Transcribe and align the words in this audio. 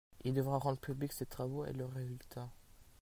Il 0.23 0.33
devra 0.33 0.57
rendre 0.57 0.79
publics 0.79 1.11
ses 1.13 1.27
travaux 1.27 1.63
et 1.63 1.73
leurs 1.73 1.91
résultats. 1.93 2.49